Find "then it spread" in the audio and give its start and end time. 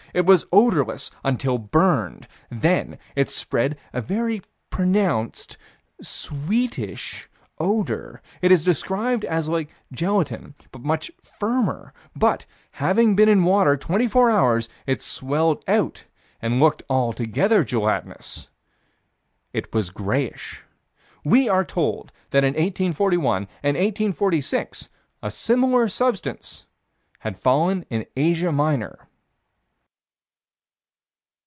2.49-3.77